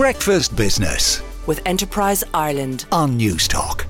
Breakfast 0.00 0.56
Business 0.56 1.20
with 1.46 1.60
Enterprise 1.66 2.24
Ireland. 2.32 2.86
on 2.90 3.18
Newstalk. 3.18 3.84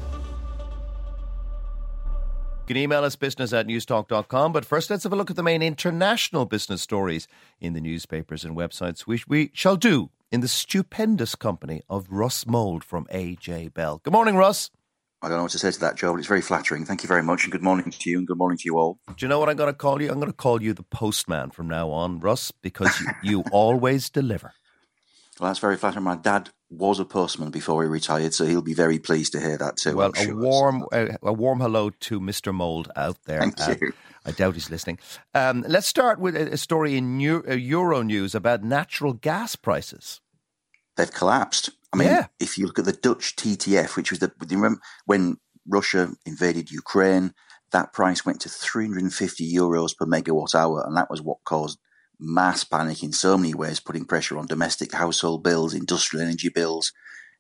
You 2.62 2.66
can 2.66 2.76
email 2.78 3.04
us 3.04 3.14
business 3.14 3.52
at 3.52 3.68
newstalk.com. 3.68 4.52
But 4.52 4.64
first, 4.64 4.90
let's 4.90 5.04
have 5.04 5.12
a 5.12 5.16
look 5.16 5.30
at 5.30 5.36
the 5.36 5.44
main 5.44 5.62
international 5.62 6.46
business 6.46 6.82
stories 6.82 7.28
in 7.60 7.74
the 7.74 7.80
newspapers 7.80 8.44
and 8.44 8.56
websites, 8.56 9.02
which 9.02 9.28
we 9.28 9.52
shall 9.54 9.76
do 9.76 10.10
in 10.32 10.40
the 10.40 10.48
stupendous 10.48 11.36
company 11.36 11.80
of 11.88 12.08
Russ 12.10 12.44
Mould 12.44 12.82
from 12.82 13.04
AJ 13.12 13.72
Bell. 13.72 14.00
Good 14.02 14.12
morning, 14.12 14.34
Russ. 14.34 14.72
I 15.22 15.28
don't 15.28 15.36
know 15.36 15.44
what 15.44 15.52
to 15.52 15.60
say 15.60 15.70
to 15.70 15.78
that, 15.78 15.94
Joe, 15.94 16.10
but 16.10 16.18
it's 16.18 16.26
very 16.26 16.42
flattering. 16.42 16.84
Thank 16.84 17.04
you 17.04 17.06
very 17.06 17.22
much, 17.22 17.44
and 17.44 17.52
good 17.52 17.62
morning 17.62 17.88
to 17.88 18.10
you, 18.10 18.18
and 18.18 18.26
good 18.26 18.36
morning 18.36 18.58
to 18.58 18.64
you 18.64 18.78
all. 18.78 18.98
Do 19.06 19.14
you 19.20 19.28
know 19.28 19.38
what 19.38 19.48
I'm 19.48 19.54
going 19.54 19.72
to 19.72 19.78
call 19.78 20.02
you? 20.02 20.10
I'm 20.10 20.18
going 20.18 20.26
to 20.26 20.36
call 20.36 20.60
you 20.60 20.72
the 20.72 20.82
postman 20.82 21.50
from 21.50 21.68
now 21.68 21.90
on, 21.92 22.18
Russ, 22.18 22.50
because 22.50 23.00
you, 23.00 23.06
you 23.22 23.44
always 23.52 24.10
deliver. 24.10 24.54
Well, 25.40 25.48
that's 25.48 25.58
very 25.58 25.76
flattering. 25.78 26.04
My 26.04 26.16
dad 26.16 26.50
was 26.68 27.00
a 27.00 27.04
postman 27.06 27.50
before 27.50 27.82
he 27.82 27.88
retired, 27.88 28.34
so 28.34 28.44
he'll 28.44 28.60
be 28.60 28.74
very 28.74 28.98
pleased 28.98 29.32
to 29.32 29.40
hear 29.40 29.56
that 29.56 29.78
too. 29.78 29.96
Well, 29.96 30.12
I'm 30.16 30.30
a 30.30 30.36
warm, 30.36 30.84
a, 30.92 31.16
a 31.22 31.32
warm 31.32 31.60
hello 31.60 31.88
to 31.90 32.20
Mr. 32.20 32.54
Mould 32.54 32.90
out 32.94 33.16
there. 33.24 33.40
Thank 33.40 33.60
Uh, 33.60 33.74
you. 33.80 33.92
I 34.26 34.32
doubt 34.32 34.52
he's 34.54 34.68
listening. 34.70 34.98
Um, 35.34 35.64
let's 35.66 35.86
start 35.86 36.20
with 36.20 36.36
a, 36.36 36.52
a 36.52 36.56
story 36.58 36.96
in 36.98 37.18
Euro, 37.20 37.50
uh, 37.50 37.54
Euro 37.54 38.02
News 38.02 38.34
about 38.34 38.62
natural 38.62 39.14
gas 39.14 39.56
prices. 39.56 40.20
They've 40.98 41.10
collapsed. 41.10 41.70
I 41.92 41.96
mean, 41.96 42.08
Yeah. 42.08 42.26
if 42.38 42.58
you 42.58 42.66
look 42.66 42.78
at 42.78 42.84
the 42.84 42.92
Dutch 42.92 43.34
TTF, 43.36 43.96
which 43.96 44.10
was 44.10 44.18
the 44.20 44.30
remember 44.46 44.80
when 45.06 45.38
Russia 45.66 46.10
invaded 46.26 46.70
Ukraine, 46.70 47.32
that 47.72 47.94
price 47.94 48.26
went 48.26 48.40
to 48.42 48.50
350 48.50 49.50
euros 49.54 49.96
per 49.96 50.04
megawatt 50.04 50.54
hour, 50.54 50.84
and 50.86 50.96
that 50.98 51.08
was 51.08 51.22
what 51.22 51.38
caused 51.44 51.78
mass 52.20 52.64
panic 52.64 53.02
in 53.02 53.12
so 53.12 53.36
many 53.36 53.54
ways, 53.54 53.80
putting 53.80 54.04
pressure 54.04 54.38
on 54.38 54.46
domestic 54.46 54.92
household 54.92 55.42
bills, 55.42 55.74
industrial 55.74 56.24
energy 56.24 56.48
bills. 56.48 56.92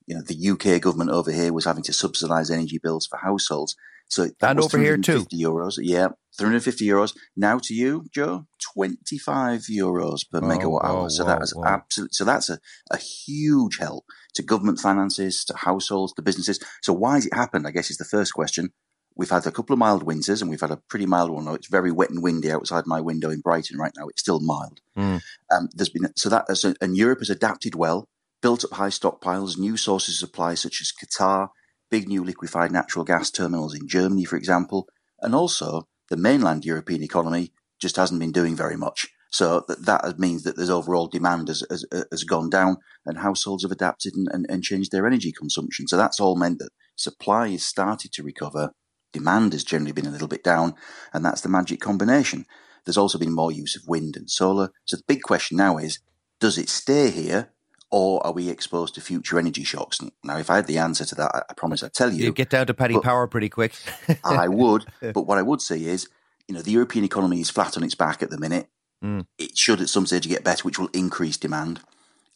You 0.06 0.16
know, 0.16 0.22
the 0.22 0.50
UK 0.50 0.80
government 0.80 1.10
over 1.10 1.30
here 1.30 1.52
was 1.52 1.66
having 1.66 1.84
to 1.84 1.92
subsidise 1.92 2.50
energy 2.50 2.78
bills 2.82 3.06
for 3.06 3.18
households. 3.18 3.76
So 4.08 4.26
that 4.40 4.50
And 4.50 4.56
was 4.58 4.66
over 4.66 4.78
here 4.82 4.96
too. 4.96 5.24
350 5.24 5.40
euros. 5.40 5.74
Yeah, 5.80 6.08
350 6.36 6.84
euros. 6.84 7.14
Now 7.36 7.58
to 7.62 7.74
you, 7.74 8.06
Joe, 8.12 8.46
25 8.74 9.66
euros 9.70 10.22
per 10.28 10.38
Oh, 10.38 10.42
megawatt 10.42 10.84
hour. 10.84 11.10
So 11.10 11.22
whoa, 11.24 11.28
that 11.30 11.42
is 11.42 11.54
whoa. 11.54 11.64
absolute. 11.64 12.14
So 12.14 12.24
that's 12.24 12.50
a, 12.50 12.58
a 12.90 12.96
huge 12.98 13.78
help 13.78 14.04
to 14.34 14.42
government 14.42 14.80
finances, 14.80 15.44
to 15.44 15.56
households, 15.56 16.12
to 16.14 16.22
businesses. 16.22 16.58
So 16.82 16.92
why 16.92 17.14
has 17.14 17.26
it 17.26 17.34
happened? 17.34 17.66
I 17.68 17.70
guess 17.70 17.90
is 17.90 17.98
the 17.98 18.04
first 18.04 18.34
question. 18.34 18.70
We've 19.16 19.30
had 19.30 19.46
a 19.46 19.52
couple 19.52 19.74
of 19.74 19.78
mild 19.78 20.02
winters, 20.02 20.40
and 20.40 20.50
we've 20.50 20.60
had 20.60 20.70
a 20.70 20.80
pretty 20.88 21.06
mild 21.06 21.30
one. 21.30 21.46
It's 21.54 21.68
very 21.68 21.90
wet 21.90 22.10
and 22.10 22.22
windy 22.22 22.50
outside 22.50 22.86
my 22.86 23.00
window 23.00 23.30
in 23.30 23.40
Brighton 23.40 23.78
right 23.78 23.92
now. 23.96 24.08
It's 24.08 24.20
still 24.22 24.40
mild. 24.40 24.80
Mm. 24.96 25.20
Um, 25.50 25.68
there's 25.74 25.90
been 25.90 26.12
so 26.16 26.28
that 26.28 26.56
so, 26.56 26.74
and 26.80 26.96
Europe 26.96 27.18
has 27.18 27.30
adapted 27.30 27.74
well, 27.74 28.08
built 28.40 28.64
up 28.64 28.72
high 28.72 28.88
stockpiles, 28.88 29.58
new 29.58 29.76
sources 29.76 30.14
of 30.14 30.28
supply 30.28 30.54
such 30.54 30.80
as 30.80 30.92
Qatar, 30.92 31.48
big 31.90 32.08
new 32.08 32.24
liquefied 32.24 32.72
natural 32.72 33.04
gas 33.04 33.30
terminals 33.30 33.74
in 33.74 33.88
Germany, 33.88 34.24
for 34.24 34.36
example, 34.36 34.88
and 35.20 35.34
also 35.34 35.86
the 36.08 36.16
mainland 36.16 36.64
European 36.64 37.02
economy 37.02 37.52
just 37.80 37.96
hasn't 37.96 38.20
been 38.20 38.32
doing 38.32 38.56
very 38.56 38.76
much. 38.76 39.08
So 39.30 39.64
that, 39.68 39.84
that 39.84 40.18
means 40.18 40.42
that 40.42 40.56
there's 40.56 40.70
overall 40.70 41.06
demand 41.06 41.48
has, 41.48 41.64
has, 41.70 41.84
has 42.10 42.24
gone 42.24 42.50
down 42.50 42.78
and 43.06 43.18
households 43.18 43.62
have 43.62 43.70
adapted 43.70 44.14
and, 44.16 44.28
and, 44.32 44.44
and 44.48 44.62
changed 44.62 44.90
their 44.90 45.06
energy 45.06 45.32
consumption. 45.32 45.86
So 45.86 45.96
that's 45.96 46.18
all 46.18 46.36
meant 46.36 46.58
that 46.58 46.70
supply 46.96 47.50
has 47.50 47.62
started 47.62 48.12
to 48.12 48.22
recover. 48.24 48.72
Demand 49.12 49.52
has 49.52 49.64
generally 49.64 49.92
been 49.92 50.06
a 50.06 50.10
little 50.10 50.28
bit 50.28 50.44
down, 50.44 50.74
and 51.12 51.24
that's 51.24 51.40
the 51.40 51.48
magic 51.48 51.80
combination. 51.80 52.46
There's 52.84 52.98
also 52.98 53.18
been 53.18 53.34
more 53.34 53.52
use 53.52 53.76
of 53.76 53.88
wind 53.88 54.16
and 54.16 54.30
solar. 54.30 54.70
So 54.84 54.96
the 54.96 55.02
big 55.06 55.22
question 55.22 55.56
now 55.56 55.78
is, 55.78 55.98
does 56.38 56.56
it 56.56 56.68
stay 56.68 57.10
here 57.10 57.50
or 57.90 58.24
are 58.24 58.32
we 58.32 58.48
exposed 58.48 58.94
to 58.94 59.00
future 59.00 59.38
energy 59.38 59.64
shocks? 59.64 60.00
Now, 60.22 60.38
if 60.38 60.48
I 60.48 60.56
had 60.56 60.66
the 60.66 60.78
answer 60.78 61.04
to 61.04 61.14
that, 61.16 61.46
I, 61.50 61.54
promise 61.54 61.82
I'd 61.82 61.92
tell 61.92 62.12
you. 62.12 62.24
You 62.24 62.32
get 62.32 62.50
down 62.50 62.66
to 62.68 62.74
petty 62.74 62.94
but- 62.94 63.02
power 63.02 63.26
pretty 63.26 63.48
quick. 63.48 63.74
I 64.24 64.48
would. 64.48 64.86
But 65.00 65.26
what 65.26 65.38
I 65.38 65.42
would 65.42 65.60
say 65.60 65.82
is, 65.82 66.08
you 66.46 66.54
know, 66.54 66.62
the 66.62 66.70
European 66.70 67.04
economy 67.04 67.40
is 67.40 67.50
flat 67.50 67.76
on 67.76 67.82
its 67.82 67.94
back 67.94 68.22
at 68.22 68.30
the 68.30 68.38
minute. 68.38 68.68
Mm. 69.04 69.26
It 69.38 69.56
should 69.56 69.80
at 69.80 69.88
some 69.88 70.06
stage 70.06 70.28
get 70.28 70.44
better, 70.44 70.62
which 70.62 70.78
will 70.78 70.90
increase 70.92 71.36
demand. 71.36 71.80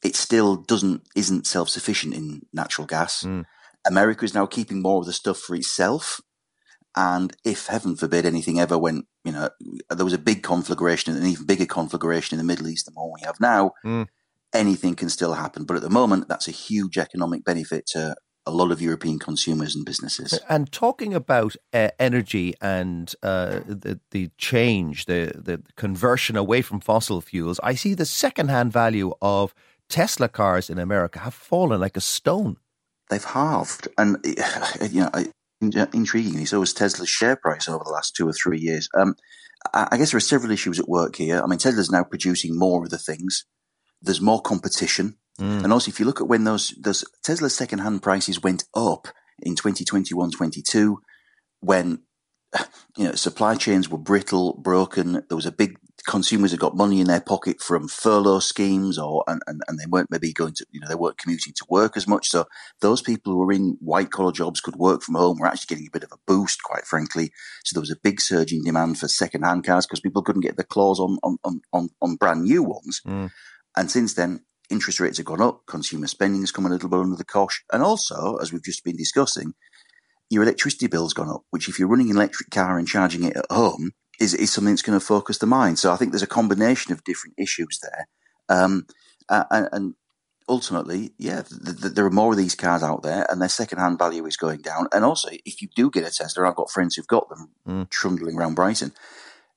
It 0.03 0.17
still 0.17 0.57
doesn't 0.57 1.03
isn't 1.15 1.47
self 1.47 1.69
sufficient 1.69 2.15
in 2.15 2.47
natural 2.53 2.87
gas. 2.87 3.23
Mm. 3.23 3.45
America 3.87 4.25
is 4.25 4.35
now 4.35 4.47
keeping 4.47 4.81
more 4.81 5.01
of 5.01 5.07
the 5.07 5.13
stuff 5.13 5.39
for 5.39 5.55
itself. 5.55 6.21
And 6.97 7.35
if 7.45 7.67
heaven 7.67 7.97
forbid 7.97 8.25
anything 8.27 8.61
ever 8.61 8.79
went, 8.79 9.07
you 9.25 9.33
know, 9.33 9.51
there 9.91 10.05
was 10.05 10.13
a 10.13 10.19
big 10.19 10.43
conflagration, 10.43 11.17
an 11.17 11.27
even 11.27 11.47
bigger 11.47 11.67
conflagration 11.67 12.39
in 12.39 12.39
the 12.47 12.51
Middle 12.53 12.69
East 12.69 12.87
than 12.87 12.95
what 12.95 13.11
we 13.13 13.25
have 13.27 13.41
now, 13.41 13.73
Mm. 13.85 14.07
anything 14.53 14.95
can 14.95 15.09
still 15.09 15.35
happen. 15.35 15.65
But 15.65 15.77
at 15.77 15.83
the 15.83 15.91
moment, 15.91 16.29
that's 16.29 16.47
a 16.49 16.53
huge 16.53 16.97
economic 16.99 17.45
benefit 17.45 17.87
to 17.89 18.15
a 18.47 18.51
lot 18.51 18.71
of 18.71 18.81
European 18.83 19.19
consumers 19.19 19.75
and 19.75 19.85
businesses. 19.87 20.39
And 20.49 20.71
talking 20.71 21.15
about 21.15 21.57
uh, 21.73 21.89
energy 21.99 22.55
and 22.61 23.13
uh, 23.23 23.61
the, 23.67 23.99
the 24.11 24.31
change, 24.39 25.07
the, 25.07 25.33
the 25.35 25.63
conversion 25.77 26.37
away 26.37 26.61
from 26.63 26.81
fossil 26.81 27.21
fuels, 27.23 27.59
I 27.63 27.75
see 27.75 27.95
the 27.95 28.05
second-hand 28.05 28.71
value 28.73 29.13
of 29.23 29.55
Tesla 29.89 30.29
cars 30.29 30.69
in 30.71 30.79
America 30.79 31.21
have 31.21 31.35
fallen 31.35 31.81
like 31.81 31.97
a 31.97 32.01
stone. 32.03 32.59
they've 33.11 33.25
halved. 33.25 33.89
And 33.99 34.19
you 34.91 35.01
know, 35.01 35.11
I- 35.15 35.33
intriguingly, 35.73 36.47
so 36.47 36.61
has 36.61 36.73
Tesla's 36.73 37.09
share 37.09 37.37
price 37.37 37.69
over 37.69 37.83
the 37.85 37.91
last 37.91 38.15
two 38.15 38.29
or 38.29 38.33
three 38.33 38.59
years. 38.59 38.89
Um, 38.97 39.15
I 39.73 39.97
guess 39.97 40.11
there 40.11 40.19
are 40.19 40.21
several 40.21 40.53
issues 40.53 40.79
at 40.79 40.89
work 40.89 41.17
here. 41.17 41.41
I 41.43 41.47
mean, 41.47 41.59
Tesla's 41.59 41.91
now 41.91 42.05
producing 42.05 42.59
more 42.59 42.85
of 42.85 42.91
the 42.91 42.99
things. 42.99 43.45
There's 44.03 44.21
more 44.21 44.41
competition, 44.43 45.17
Mm. 45.41 45.65
and 45.65 45.73
also 45.73 45.89
if 45.89 45.99
you 45.99 46.07
look 46.07 46.21
at 46.21 46.29
when 46.29 46.45
those 46.45 46.75
those 46.81 47.05
Tesla's 47.25 47.57
second-hand 47.57 48.03
prices 48.03 48.41
went 48.41 48.63
up 48.73 49.09
in 49.43 49.57
2021, 49.57 50.31
22, 50.31 51.01
when 51.59 52.03
you 52.97 53.05
know 53.05 53.15
supply 53.17 53.57
chains 53.57 53.89
were 53.89 53.99
brittle, 53.99 54.53
broken. 54.63 55.25
There 55.29 55.37
was 55.37 55.47
a 55.47 55.51
big 55.53 55.77
consumers 56.07 56.51
had 56.51 56.61
got 56.61 56.77
money 56.77 57.01
in 57.01 57.07
their 57.07 57.21
pocket 57.21 57.61
from 57.61 57.89
furlough 57.89 58.41
schemes, 58.41 58.99
or 58.99 59.25
and, 59.27 59.43
and, 59.47 59.63
and 59.69 59.79
they 59.79 59.87
weren't 59.87 60.11
maybe 60.11 60.33
going 60.33 60.55
to 60.55 60.67
you 60.71 60.81
know 60.81 60.89
they 60.89 60.95
weren't 60.95 61.19
commuting 61.19 61.53
to 61.55 61.67
work 61.69 61.97
as 61.97 62.07
much. 62.07 62.29
So 62.29 62.47
those 62.81 63.03
people 63.03 63.33
who 63.33 63.39
were 63.39 63.53
in 63.53 63.77
white 63.81 64.11
collar 64.11 64.33
jobs 64.33 64.61
could 64.61 64.77
work 64.77 65.03
from 65.03 65.15
home 65.15 65.39
were 65.39 65.47
actually 65.47 65.75
getting 65.75 65.89
a 65.89 65.93
bit 65.93 66.05
of 66.05 66.13
a 66.13 66.19
boost, 66.27 66.63
quite 66.63 66.85
frankly. 66.85 67.33
So 67.65 67.75
there 67.75 67.83
was 67.83 67.91
a 67.91 67.97
big 68.03 68.21
surge 68.21 68.53
in 68.53 68.63
demand 68.65 68.99
for 68.99 69.09
second 69.09 69.43
hand 69.43 69.65
cars 69.65 69.87
because 69.87 70.01
people 70.01 70.23
couldn't 70.23 70.43
get 70.43 70.57
the 70.57 70.65
claws 70.65 71.01
on 71.01 71.19
on, 71.23 71.39
on, 71.73 71.89
on, 72.01 72.17
brand 72.17 72.43
new 72.43 72.63
ones. 72.63 73.01
Mm. 73.07 73.31
And 73.77 73.91
since 73.91 74.15
then, 74.15 74.45
interest 74.71 75.01
rates 75.01 75.19
have 75.19 75.27
gone 75.27 75.43
up, 75.43 75.63
consumer 75.67 76.07
spending 76.07 76.43
has 76.43 76.53
come 76.53 76.67
a 76.67 76.71
little 76.71 76.89
bit 76.89 77.01
under 77.01 77.17
the 77.17 77.25
cosh, 77.25 77.65
and 77.73 77.83
also, 77.83 78.37
as 78.37 78.53
we've 78.53 78.65
just 78.65 78.85
been 78.85 78.97
discussing, 78.97 79.55
your 80.31 80.43
electricity 80.43 80.87
bill's 80.87 81.15
gone 81.15 81.29
up, 81.29 81.43
which 81.51 81.69
if 81.69 81.79
you're 81.79 81.89
running 81.89 82.11
an 82.11 82.17
electric 82.17 82.51
car 82.51 82.79
and 82.79 82.89
charging 82.89 83.25
it 83.25 83.37
at 83.37 83.47
home, 83.51 83.93
is, 84.21 84.35
is 84.35 84.53
something 84.53 84.73
that's 84.73 84.83
going 84.83 84.99
to 84.99 85.05
focus 85.05 85.39
the 85.39 85.47
mind. 85.47 85.79
So 85.79 85.93
I 85.93 85.97
think 85.97 86.13
there's 86.13 86.23
a 86.23 86.27
combination 86.27 86.93
of 86.93 87.05
different 87.05 87.35
issues 87.39 87.81
there. 87.83 88.09
Um, 88.49 88.87
and, 89.29 89.69
and 89.73 89.95
ultimately, 90.49 91.13
yeah, 91.19 91.43
th- 91.43 91.81
th- 91.81 91.95
there 91.95 92.05
are 92.07 92.11
more 92.11 92.33
of 92.33 92.37
these 92.39 92.55
cars 92.55 92.83
out 92.83 93.03
there 93.03 93.27
and 93.31 93.41
their 93.41 93.49
second-hand 93.49 93.99
value 93.99 94.27
is 94.27 94.37
going 94.37 94.61
down. 94.61 94.87
And 94.93 95.05
also, 95.05 95.29
if 95.45 95.63
you 95.63 95.69
do 95.75 95.91
get 95.91 96.07
a 96.07 96.11
Tesla, 96.15 96.47
I've 96.49 96.55
got 96.57 96.71
friends 96.71 96.95
who've 96.97 97.07
got 97.07 97.29
them 97.29 97.51
Mm. 97.67 97.89
trundling 97.91 98.37
around 98.37 98.55
Brighton, 98.55 98.93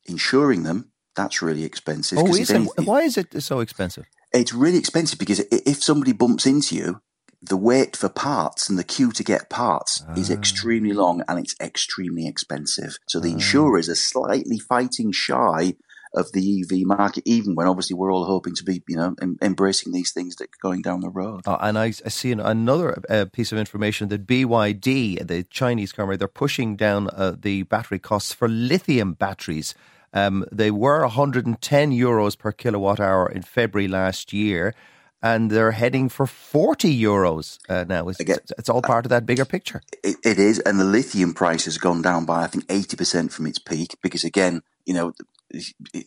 insuring 0.06 0.64
them, 0.64 0.92
that's 1.16 1.42
really 1.42 1.64
expensive. 1.64 2.18
Oh, 2.20 2.28
is 2.28 2.50
anything- 2.52 2.86
Why 2.86 3.02
is 3.02 3.18
it 3.18 3.42
so 3.44 3.60
expensive? 3.60 4.06
it's 4.34 4.54
really 4.54 4.78
expensive 4.78 5.18
because 5.20 5.40
if 5.52 5.82
somebody 5.84 6.12
bumps 6.14 6.46
into 6.46 6.76
you, 6.76 7.02
the 7.42 7.58
wait 7.58 7.96
for 7.96 8.10
parts 8.10 8.68
and 8.70 8.80
the 8.80 8.84
queue 8.84 9.12
to 9.12 9.24
get 9.24 9.50
parts 9.50 10.04
is 10.16 10.30
Ah. 10.32 10.34
extremely 10.34 10.94
long 10.94 11.22
and 11.28 11.38
it's 11.40 11.56
extremely 11.62 12.28
expensive. 12.28 12.98
So 13.08 13.20
the 13.20 13.32
insurers 13.32 13.90
are 13.90 13.96
slightly 13.96 14.58
fighting 14.58 15.12
shy 15.12 15.76
of 16.16 16.32
the 16.32 16.62
EV 16.62 16.84
market, 16.86 17.22
even 17.28 17.54
when 17.54 17.68
obviously 17.68 17.94
we're 17.94 18.12
all 18.12 18.26
hoping 18.26 18.56
to 18.56 18.64
be, 18.64 18.82
you 18.88 18.96
know, 18.96 19.14
em- 19.22 19.38
embracing 19.42 19.92
these 19.94 20.12
things 20.12 20.38
that 20.38 20.46
are 20.46 20.62
going 20.64 20.82
down 20.82 21.02
the 21.02 21.10
road. 21.10 21.42
Uh, 21.46 21.58
and 21.62 21.78
I, 21.78 21.88
I 21.88 22.10
see 22.10 22.32
an, 22.32 22.40
another 22.40 23.00
uh, 23.10 23.26
piece 23.32 23.52
of 23.52 23.60
information 23.60 24.08
that 24.10 24.26
BYD, 24.26 25.28
the 25.28 25.44
Chinese 25.44 25.92
car 25.92 26.08
maker, 26.08 26.18
they're 26.18 26.28
pushing 26.30 26.76
down 26.76 27.10
uh, 27.14 27.36
the 27.40 27.64
battery 27.64 28.00
costs 28.00 28.34
for 28.34 28.48
lithium 28.48 29.14
batteries. 29.14 29.76
Um, 30.14 30.46
they 30.52 30.72
were 30.72 31.02
110 31.02 31.92
euros 31.92 32.38
per 32.38 32.52
kilowatt 32.52 33.00
hour 33.00 33.30
in 33.30 33.44
February 33.44 33.88
last 33.90 34.34
year, 34.34 34.74
and 35.22 35.50
they're 35.50 35.72
heading 35.72 36.10
for 36.10 36.28
40 36.28 36.96
euros 37.02 37.60
uh, 37.70 37.86
now. 37.88 38.08
It's, 38.10 38.20
Again, 38.20 38.38
it's, 38.58 38.70
all 38.70 38.82
part 38.82 39.06
of 39.06 39.10
that 39.10 39.26
bigger 39.26 39.46
picture. 39.46 39.82
It, 40.04 40.18
it 40.24 40.40
is, 40.40 40.60
and 40.60 40.80
the 40.80 40.86
lithium 40.86 41.34
price 41.34 41.66
has 41.66 41.78
gone 41.78 42.02
down 42.02 42.26
by 42.26 42.44
I 42.44 42.48
think 42.48 42.66
eighty 42.70 42.96
percent 42.96 43.32
from 43.32 43.48
its 43.48 43.60
peak 43.60 43.98
because 44.02 44.24
again, 44.24 44.62
you 44.86 44.94
know, 44.94 45.14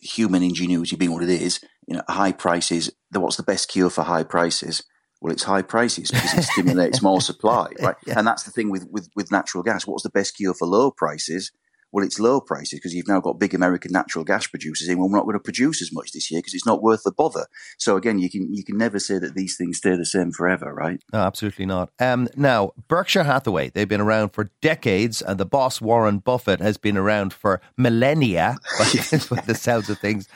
human 0.01 0.43
ingenuity 0.43 0.95
being 0.95 1.13
what 1.13 1.23
it 1.23 1.29
is, 1.29 1.59
you 1.87 1.95
know, 1.95 2.03
high 2.07 2.31
prices. 2.31 2.91
What's 3.11 3.37
the 3.37 3.43
best 3.43 3.69
cure 3.69 3.89
for 3.89 4.03
high 4.03 4.23
prices? 4.23 4.83
Well, 5.19 5.31
it's 5.31 5.43
high 5.43 5.61
prices 5.61 6.09
because 6.09 6.33
it 6.33 6.43
stimulates 6.43 7.01
more 7.01 7.21
supply, 7.21 7.67
right? 7.81 7.95
Yeah. 8.07 8.17
And 8.17 8.25
that's 8.25 8.43
the 8.43 8.51
thing 8.51 8.71
with, 8.71 8.87
with 8.89 9.09
with 9.15 9.31
natural 9.31 9.63
gas. 9.63 9.85
What's 9.85 10.03
the 10.03 10.09
best 10.09 10.37
cure 10.37 10.53
for 10.53 10.67
low 10.67 10.91
prices? 10.91 11.51
Well, 11.91 12.05
it's 12.05 12.19
low 12.19 12.39
prices 12.39 12.79
because 12.79 12.93
you've 12.93 13.07
now 13.07 13.19
got 13.19 13.39
big 13.39 13.53
American 13.53 13.91
natural 13.91 14.23
gas 14.23 14.47
producers 14.47 14.87
in. 14.87 14.97
Well, 14.97 15.09
we're 15.09 15.17
not 15.17 15.25
going 15.25 15.33
to 15.33 15.39
produce 15.39 15.81
as 15.81 15.91
much 15.91 16.11
this 16.11 16.31
year 16.31 16.39
because 16.39 16.53
it's 16.53 16.65
not 16.65 16.81
worth 16.81 17.03
the 17.03 17.11
bother. 17.11 17.47
So 17.77 17.97
again, 17.97 18.19
you 18.19 18.29
can 18.29 18.53
you 18.53 18.63
can 18.63 18.77
never 18.77 18.99
say 18.99 19.17
that 19.17 19.35
these 19.35 19.57
things 19.57 19.77
stay 19.77 19.95
the 19.95 20.05
same 20.05 20.31
forever, 20.31 20.73
right? 20.73 21.01
No, 21.11 21.19
absolutely 21.19 21.65
not. 21.65 21.89
Um, 21.99 22.27
now, 22.35 22.71
Berkshire 22.87 23.23
Hathaway, 23.23 23.69
they've 23.69 23.87
been 23.87 24.01
around 24.01 24.29
for 24.29 24.51
decades, 24.61 25.21
and 25.21 25.39
the 25.39 25.45
boss 25.45 25.81
Warren 25.81 26.19
Buffett 26.19 26.61
has 26.61 26.77
been 26.77 26.97
around 26.97 27.33
for 27.33 27.61
millennia. 27.77 28.57
by 29.29 29.41
the 29.41 29.55
sounds 29.55 29.89
of 29.89 29.99
things, 29.99 30.27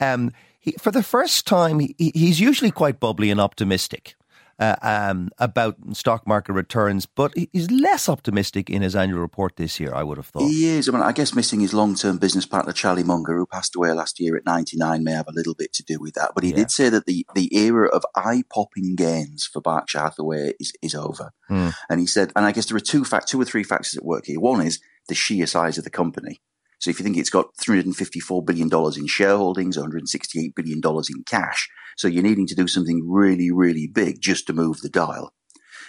um, 0.00 0.32
he, 0.58 0.72
for 0.72 0.90
the 0.90 1.02
first 1.02 1.46
time, 1.46 1.80
he, 1.80 1.94
he's 1.98 2.40
usually 2.40 2.70
quite 2.70 3.00
bubbly 3.00 3.30
and 3.30 3.40
optimistic 3.40 4.14
uh, 4.58 4.76
um, 4.82 5.30
about 5.38 5.76
stock 5.92 6.26
market 6.26 6.52
returns, 6.52 7.06
but 7.06 7.32
he's 7.52 7.70
less 7.70 8.08
optimistic 8.08 8.70
in 8.70 8.82
his 8.82 8.94
annual 8.94 9.20
report 9.20 9.56
this 9.56 9.80
year, 9.80 9.94
I 9.94 10.02
would 10.02 10.18
have 10.18 10.26
thought. 10.26 10.48
He 10.48 10.66
is. 10.66 10.88
I 10.88 10.92
mean, 10.92 11.02
I 11.02 11.12
guess 11.12 11.34
missing 11.34 11.60
his 11.60 11.74
long 11.74 11.94
term 11.94 12.18
business 12.18 12.46
partner, 12.46 12.72
Charlie 12.72 13.04
Munger, 13.04 13.36
who 13.36 13.46
passed 13.46 13.74
away 13.76 13.92
last 13.92 14.20
year 14.20 14.36
at 14.36 14.46
99, 14.46 15.04
may 15.04 15.12
have 15.12 15.28
a 15.28 15.32
little 15.32 15.54
bit 15.54 15.72
to 15.74 15.82
do 15.82 15.98
with 16.00 16.14
that. 16.14 16.32
But 16.34 16.44
he 16.44 16.50
yeah. 16.50 16.56
did 16.56 16.70
say 16.70 16.88
that 16.88 17.06
the, 17.06 17.26
the 17.34 17.54
era 17.56 17.88
of 17.88 18.04
eye 18.16 18.42
popping 18.52 18.94
gains 18.96 19.48
for 19.50 19.60
Berkshire 19.60 20.00
Hathaway 20.00 20.52
is, 20.60 20.72
is 20.82 20.94
over. 20.94 21.32
Mm. 21.50 21.74
And 21.88 22.00
he 22.00 22.06
said, 22.06 22.32
and 22.36 22.44
I 22.44 22.52
guess 22.52 22.66
there 22.66 22.76
are 22.76 22.80
two, 22.80 23.04
fact, 23.04 23.28
two 23.28 23.40
or 23.40 23.44
three 23.44 23.64
factors 23.64 23.96
at 23.96 24.04
work 24.04 24.26
here. 24.26 24.40
One 24.40 24.64
is 24.64 24.80
the 25.08 25.14
sheer 25.14 25.46
size 25.46 25.78
of 25.78 25.84
the 25.84 25.90
company. 25.90 26.40
So 26.78 26.90
if 26.90 26.98
you 26.98 27.04
think 27.04 27.16
it's 27.16 27.30
got 27.30 27.54
$354 27.58 28.44
billion 28.44 28.66
in 28.66 28.70
shareholdings, 29.06 29.78
$168 29.78 30.54
billion 30.56 30.80
in 30.84 31.24
cash, 31.24 31.68
so 31.96 32.08
you're 32.08 32.22
needing 32.22 32.46
to 32.46 32.54
do 32.54 32.66
something 32.66 33.08
really, 33.08 33.50
really 33.50 33.86
big 33.86 34.20
just 34.20 34.46
to 34.46 34.52
move 34.52 34.80
the 34.80 34.88
dial. 34.88 35.32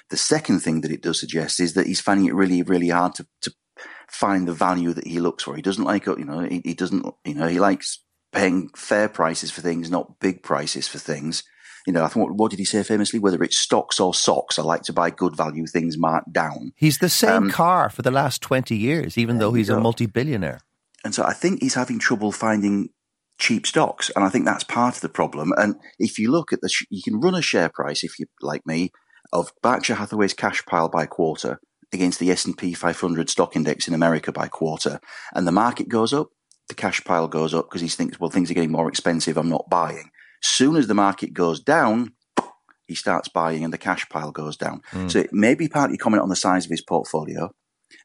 The 0.09 0.17
second 0.17 0.59
thing 0.59 0.81
that 0.81 0.91
it 0.91 1.01
does 1.01 1.19
suggest 1.19 1.59
is 1.59 1.73
that 1.73 1.87
he's 1.87 2.01
finding 2.01 2.27
it 2.27 2.35
really, 2.35 2.61
really 2.61 2.89
hard 2.89 3.15
to, 3.15 3.27
to 3.41 3.53
find 4.09 4.47
the 4.47 4.53
value 4.53 4.93
that 4.93 5.07
he 5.07 5.19
looks 5.19 5.43
for. 5.43 5.55
He 5.55 5.61
doesn't 5.61 5.83
like, 5.83 6.05
you 6.05 6.25
know, 6.25 6.41
he, 6.41 6.61
he 6.63 6.73
doesn't, 6.73 7.05
you 7.25 7.35
know, 7.35 7.47
he 7.47 7.59
likes 7.59 7.99
paying 8.31 8.69
fair 8.75 9.07
prices 9.07 9.51
for 9.51 9.61
things, 9.61 9.89
not 9.89 10.19
big 10.19 10.43
prices 10.43 10.87
for 10.87 10.97
things. 10.97 11.43
You 11.85 11.93
know, 11.93 12.03
I 12.03 12.07
think 12.07 12.27
what, 12.27 12.35
what, 12.35 12.51
did 12.51 12.59
he 12.59 12.65
say 12.65 12.81
famously? 12.83 13.19
Whether 13.19 13.43
it's 13.43 13.57
stocks 13.57 13.99
or 13.99 14.13
socks, 14.13 14.57
I 14.57 14.61
like 14.61 14.83
to 14.83 14.93
buy 14.93 15.09
good 15.09 15.35
value 15.35 15.65
things 15.67 15.97
marked 15.97 16.31
down. 16.31 16.73
He's 16.75 16.99
the 16.99 17.09
same 17.09 17.43
um, 17.43 17.51
car 17.51 17.89
for 17.89 18.01
the 18.01 18.11
last 18.11 18.41
twenty 18.41 18.77
years, 18.77 19.17
even 19.17 19.37
though 19.37 19.51
he's 19.51 19.69
a 19.69 19.79
multi-billionaire. 19.79 20.61
And 21.03 21.13
so 21.13 21.25
I 21.25 21.33
think 21.33 21.61
he's 21.61 21.73
having 21.73 21.99
trouble 21.99 22.31
finding 22.31 22.89
cheap 23.39 23.65
stocks. 23.67 24.11
And 24.15 24.23
I 24.23 24.29
think 24.29 24.45
that's 24.45 24.63
part 24.63 24.95
of 24.95 25.01
the 25.01 25.09
problem. 25.09 25.51
And 25.57 25.75
if 25.99 26.17
you 26.17 26.31
look 26.31 26.53
at 26.53 26.61
the, 26.61 26.69
sh- 26.69 26.85
you 26.89 27.01
can 27.03 27.19
run 27.19 27.35
a 27.35 27.41
share 27.41 27.69
price, 27.69 28.03
if 28.03 28.19
you 28.19 28.27
like 28.41 28.65
me, 28.65 28.91
of 29.31 29.51
Berkshire 29.61 29.95
Hathaway's 29.95 30.33
cash 30.33 30.63
pile 30.65 30.89
by 30.89 31.05
quarter 31.05 31.59
against 31.91 32.19
the 32.19 32.31
S&P 32.31 32.73
500 32.73 33.29
stock 33.29 33.55
index 33.55 33.87
in 33.87 33.93
America 33.93 34.31
by 34.31 34.47
quarter. 34.47 34.99
And 35.33 35.47
the 35.47 35.51
market 35.51 35.89
goes 35.89 36.13
up, 36.13 36.29
the 36.67 36.75
cash 36.75 37.03
pile 37.03 37.27
goes 37.27 37.53
up 37.53 37.69
because 37.69 37.81
he 37.81 37.87
thinks, 37.87 38.19
well, 38.19 38.29
things 38.29 38.49
are 38.49 38.53
getting 38.53 38.71
more 38.71 38.89
expensive. 38.89 39.37
I'm 39.37 39.49
not 39.49 39.69
buying. 39.69 40.09
Soon 40.41 40.75
as 40.75 40.87
the 40.87 40.93
market 40.93 41.33
goes 41.33 41.59
down, 41.59 42.13
he 42.87 42.95
starts 42.95 43.27
buying 43.27 43.63
and 43.63 43.73
the 43.73 43.77
cash 43.77 44.07
pile 44.09 44.31
goes 44.31 44.57
down. 44.57 44.81
Mm. 44.91 45.09
So 45.09 45.19
it 45.19 45.33
may 45.33 45.55
be 45.55 45.67
partly 45.67 45.97
comment 45.97 46.21
on 46.21 46.29
the 46.29 46.35
size 46.35 46.65
of 46.65 46.71
his 46.71 46.81
portfolio. 46.81 47.51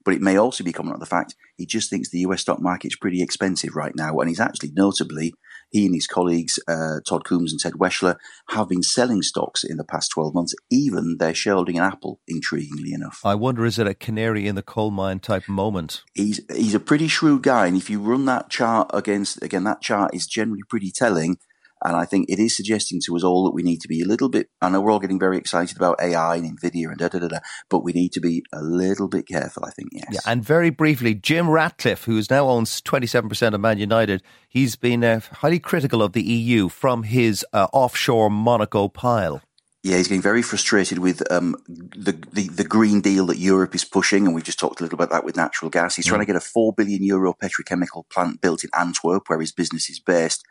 But 0.08 0.14
it 0.14 0.22
may 0.22 0.38
also 0.38 0.64
be 0.64 0.72
coming 0.72 0.94
on 0.94 1.00
the 1.00 1.04
fact 1.04 1.34
he 1.58 1.66
just 1.66 1.90
thinks 1.90 2.08
the 2.08 2.20
US 2.20 2.40
stock 2.40 2.62
market's 2.62 2.96
pretty 2.96 3.20
expensive 3.20 3.76
right 3.76 3.92
now. 3.94 4.18
And 4.20 4.30
he's 4.30 4.40
actually 4.40 4.70
notably, 4.72 5.34
he 5.68 5.84
and 5.84 5.94
his 5.94 6.06
colleagues, 6.06 6.58
uh, 6.66 7.00
Todd 7.06 7.24
Combs 7.24 7.52
and 7.52 7.60
Ted 7.60 7.74
Weschler, 7.74 8.16
have 8.48 8.70
been 8.70 8.82
selling 8.82 9.20
stocks 9.20 9.64
in 9.64 9.76
the 9.76 9.84
past 9.84 10.10
12 10.12 10.32
months, 10.32 10.54
even 10.70 11.18
their 11.18 11.34
shareholding 11.34 11.76
in 11.76 11.82
Apple, 11.82 12.20
intriguingly 12.26 12.94
enough. 12.94 13.20
I 13.22 13.34
wonder, 13.34 13.66
is 13.66 13.78
it 13.78 13.86
a 13.86 13.92
canary 13.92 14.46
in 14.46 14.54
the 14.54 14.62
coal 14.62 14.90
mine 14.90 15.20
type 15.20 15.46
moment? 15.46 16.04
He's, 16.14 16.40
he's 16.50 16.74
a 16.74 16.80
pretty 16.80 17.08
shrewd 17.08 17.42
guy. 17.42 17.66
And 17.66 17.76
if 17.76 17.90
you 17.90 18.00
run 18.00 18.24
that 18.24 18.48
chart 18.48 18.90
against, 18.94 19.42
again, 19.42 19.64
that 19.64 19.82
chart 19.82 20.14
is 20.14 20.26
generally 20.26 20.62
pretty 20.70 20.90
telling 20.90 21.36
and 21.84 21.96
I 21.96 22.04
think 22.04 22.28
it 22.28 22.38
is 22.38 22.56
suggesting 22.56 23.00
to 23.06 23.16
us 23.16 23.24
all 23.24 23.44
that 23.44 23.54
we 23.54 23.62
need 23.62 23.80
to 23.80 23.88
be 23.88 24.00
a 24.02 24.06
little 24.06 24.28
bit, 24.28 24.48
I 24.60 24.68
know 24.68 24.80
we're 24.80 24.92
all 24.92 24.98
getting 24.98 25.18
very 25.18 25.38
excited 25.38 25.76
about 25.76 26.00
AI 26.00 26.36
and 26.36 26.58
NVIDIA 26.58 26.88
and 26.88 26.98
da 26.98 27.08
da 27.08 27.18
da 27.18 27.28
da, 27.28 27.38
but 27.68 27.84
we 27.84 27.92
need 27.92 28.12
to 28.12 28.20
be 28.20 28.42
a 28.52 28.62
little 28.62 29.08
bit 29.08 29.26
careful, 29.26 29.64
I 29.64 29.70
think, 29.70 29.90
yes. 29.92 30.06
Yeah, 30.10 30.20
and 30.26 30.42
very 30.42 30.70
briefly, 30.70 31.14
Jim 31.14 31.48
Ratcliffe, 31.48 32.04
who 32.04 32.22
now 32.30 32.48
owns 32.48 32.80
27% 32.82 33.54
of 33.54 33.60
Man 33.60 33.78
United, 33.78 34.22
he's 34.48 34.76
been 34.76 35.04
uh, 35.04 35.20
highly 35.32 35.58
critical 35.58 36.02
of 36.02 36.12
the 36.12 36.22
EU 36.22 36.68
from 36.68 37.04
his 37.04 37.44
uh, 37.52 37.66
offshore 37.72 38.30
Monaco 38.30 38.88
pile. 38.88 39.42
Yeah, 39.84 39.96
he's 39.96 40.08
getting 40.08 40.22
very 40.22 40.42
frustrated 40.42 40.98
with 40.98 41.22
um, 41.30 41.54
the, 41.68 42.12
the, 42.32 42.48
the 42.48 42.64
Green 42.64 43.00
Deal 43.00 43.26
that 43.26 43.38
Europe 43.38 43.76
is 43.76 43.84
pushing, 43.84 44.26
and 44.26 44.34
we 44.34 44.42
just 44.42 44.58
talked 44.58 44.80
a 44.80 44.82
little 44.82 44.96
about 44.96 45.10
that 45.10 45.24
with 45.24 45.36
natural 45.36 45.70
gas. 45.70 45.94
He's 45.94 46.04
mm. 46.04 46.08
trying 46.08 46.20
to 46.20 46.26
get 46.26 46.34
a 46.34 46.40
four 46.40 46.72
billion 46.72 47.04
euro 47.04 47.32
petrochemical 47.32 48.02
plant 48.10 48.40
built 48.40 48.64
in 48.64 48.70
Antwerp, 48.76 49.28
where 49.28 49.40
his 49.40 49.52
business 49.52 49.88
is 49.88 50.00
based, 50.00 50.42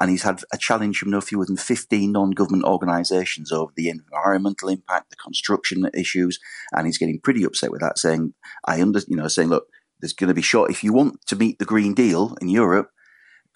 and 0.00 0.10
he's 0.10 0.24
had 0.24 0.42
a 0.52 0.58
challenge 0.58 0.98
from 0.98 1.10
no 1.10 1.20
fewer 1.20 1.46
than 1.46 1.56
fifteen 1.56 2.10
non-government 2.10 2.64
organisations 2.64 3.52
over 3.52 3.72
the 3.76 3.88
environmental 3.88 4.68
impact, 4.68 5.10
the 5.10 5.16
construction 5.16 5.88
issues, 5.94 6.40
and 6.72 6.86
he's 6.86 6.98
getting 6.98 7.20
pretty 7.20 7.44
upset 7.44 7.70
with 7.70 7.82
that, 7.82 7.98
saying, 7.98 8.34
"I 8.66 8.82
under, 8.82 9.00
you 9.06 9.16
know, 9.16 9.28
saying, 9.28 9.48
look, 9.48 9.68
there's 10.00 10.12
going 10.12 10.26
to 10.26 10.34
be 10.34 10.42
short 10.42 10.72
if 10.72 10.82
you 10.82 10.92
want 10.92 11.24
to 11.28 11.36
meet 11.36 11.60
the 11.60 11.64
Green 11.64 11.94
Deal 11.94 12.36
in 12.40 12.48
Europe." 12.48 12.90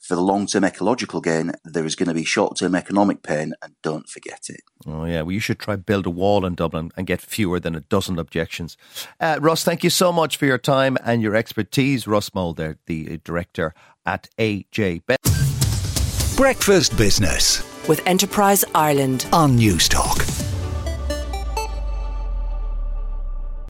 For 0.00 0.14
the 0.14 0.22
long 0.22 0.46
term 0.46 0.64
ecological 0.64 1.20
gain, 1.20 1.52
there 1.64 1.84
is 1.84 1.96
going 1.96 2.08
to 2.08 2.14
be 2.14 2.24
short 2.24 2.58
term 2.58 2.74
economic 2.74 3.22
pain, 3.22 3.54
and 3.62 3.74
don't 3.82 4.08
forget 4.08 4.46
it. 4.48 4.60
Oh, 4.86 5.04
yeah. 5.04 5.22
Well, 5.22 5.32
you 5.32 5.40
should 5.40 5.58
try 5.58 5.76
build 5.76 6.06
a 6.06 6.10
wall 6.10 6.46
in 6.46 6.54
Dublin 6.54 6.92
and 6.96 7.06
get 7.06 7.20
fewer 7.20 7.58
than 7.58 7.74
a 7.74 7.80
dozen 7.80 8.18
objections. 8.18 8.76
Uh, 9.20 9.38
Russ, 9.40 9.64
thank 9.64 9.82
you 9.82 9.90
so 9.90 10.12
much 10.12 10.36
for 10.36 10.46
your 10.46 10.58
time 10.58 10.96
and 11.04 11.22
your 11.22 11.34
expertise. 11.34 12.06
Russ 12.06 12.30
Mould, 12.30 12.76
the 12.86 13.20
director 13.24 13.74
at 14.04 14.28
AJ 14.38 15.02
Breakfast 16.36 16.96
Business 16.98 17.62
with 17.88 18.06
Enterprise 18.06 18.64
Ireland 18.74 19.26
on 19.32 19.56
Newstalk. 19.56 20.35